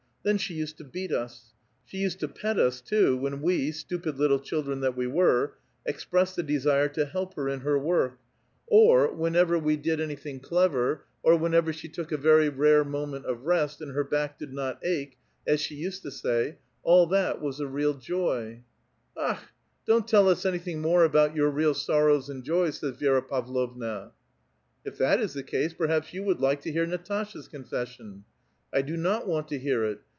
Then 0.23 0.37
she 0.37 0.53
used 0.53 0.77
to 0.77 0.83
beat 0.83 1.11
us. 1.11 1.55
She 1.83 1.97
used 1.97 2.19
to 2.19 2.27
pet 2.27 2.57
IIS 2.57 2.81
too, 2.85 3.17
when 3.17 3.41
we, 3.41 3.71
stupid 3.71 4.19
little 4.19 4.37
children 4.37 4.81
that 4.81 4.95
we 4.95 5.07
were, 5.07 5.53
expressed 5.83 6.37
a 6.37 6.43
desire 6.43 6.87
to 6.89 7.07
help 7.07 7.33
her 7.33 7.49
in 7.49 7.61
her 7.61 7.79
work, 7.79 8.19
or 8.67 9.11
whenever 9.11 9.57
we 9.57 9.75
166 9.77 9.81
A 9.81 9.85
VITAL 9.89 9.99
QUESTION. 9.99 10.33
did 10.37 10.37
any 10.37 10.39
tiling 10.45 10.69
clever, 10.69 11.03
or 11.23 11.39
whenever 11.41 11.73
she 11.73 11.89
took 11.89 12.11
a 12.11 12.17
very 12.17 12.49
rare 12.49 12.83
moment 12.83 13.25
of 13.25 13.45
rest, 13.47 13.81
and 13.81 13.95
her 13.95 14.03
back 14.03 14.37
did 14.37 14.53
not 14.53 14.77
ache, 14.85 15.17
as 15.47 15.59
she 15.59 15.73
used 15.73 16.03
to 16.03 16.11
say— 16.11 16.59
all 16.83 17.07
that 17.07 17.41
was 17.41 17.59
a 17.59 17.65
real 17.65 17.95
joy 17.95 18.61
—"''^ 19.17 19.19
Akh! 19.27 19.39
don't 19.87 20.07
tell 20.07 20.29
us 20.29 20.45
anything 20.45 20.81
more 20.83 21.03
about 21.03 21.35
your 21.35 21.49
real 21.49 21.73
sor 21.73 22.05
rows 22.05 22.29
and 22.29 22.43
joys," 22.43 22.77
says 22.77 22.95
V^kira 22.97 23.27
Pavlovna. 23.27 24.11
"If 24.85 24.99
that 24.99 25.19
is 25.19 25.33
the 25.33 25.41
case, 25.41 25.73
jjerhaps 25.73 26.13
you 26.13 26.21
would 26.21 26.39
like 26.39 26.61
to 26.61 26.71
hear 26.71 26.85
Natasha's 26.85 27.47
confession?" 27.47 28.25
"I 28.71 28.83
do 28.83 28.95
not 28.95 29.27
want 29.27 29.47
to 29.47 29.57
hear 29.57 29.83
it. 29.83 29.99